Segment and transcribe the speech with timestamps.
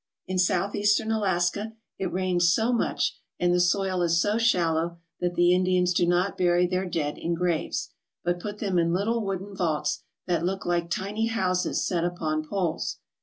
[0.25, 5.53] In Southeastern Alaska it rains so much and the soil is so shallow that the
[5.53, 7.91] Indians do not bury their dead in graves,
[8.23, 12.97] but put them in little wooden vaults that look like tiny houses set upon poles.